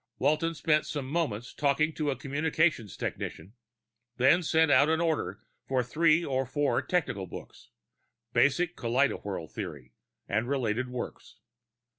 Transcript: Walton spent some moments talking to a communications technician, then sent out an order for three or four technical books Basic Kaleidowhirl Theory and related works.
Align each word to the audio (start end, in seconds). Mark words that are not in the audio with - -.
Walton 0.17 0.55
spent 0.55 0.87
some 0.87 1.05
moments 1.07 1.53
talking 1.53 1.93
to 1.93 2.09
a 2.09 2.15
communications 2.15 2.97
technician, 2.97 3.53
then 4.17 4.41
sent 4.41 4.71
out 4.71 4.89
an 4.89 4.99
order 4.99 5.43
for 5.67 5.83
three 5.83 6.25
or 6.25 6.43
four 6.43 6.81
technical 6.81 7.27
books 7.27 7.69
Basic 8.33 8.75
Kaleidowhirl 8.75 9.51
Theory 9.51 9.93
and 10.27 10.49
related 10.49 10.89
works. 10.89 11.35